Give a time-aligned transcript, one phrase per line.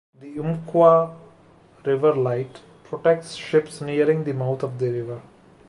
[0.19, 1.15] The Umpqua
[1.85, 5.21] River Light protects ships nearing the mouth of the river.